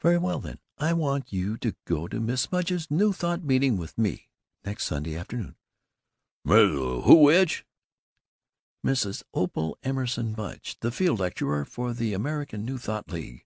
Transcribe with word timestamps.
"Very 0.00 0.16
well 0.16 0.38
then, 0.40 0.60
I 0.78 0.94
want 0.94 1.30
you 1.30 1.58
to 1.58 1.74
go 1.84 2.08
to 2.08 2.20
Mrs. 2.22 2.50
Mudge's 2.50 2.90
New 2.90 3.12
Thought 3.12 3.44
meeting 3.44 3.76
with 3.76 3.98
me, 3.98 4.30
next 4.64 4.86
Sunday 4.86 5.14
afternoon." 5.14 5.56
"Mrs. 6.46 7.02
Who's 7.04 7.26
which?" 7.26 7.66
"Mrs. 8.82 9.24
Opal 9.34 9.76
Emerson 9.82 10.34
Mudge. 10.34 10.78
The 10.80 10.90
field 10.90 11.20
lecturer 11.20 11.66
for 11.66 11.92
the 11.92 12.14
American 12.14 12.64
New 12.64 12.78
Thought 12.78 13.10
League. 13.10 13.44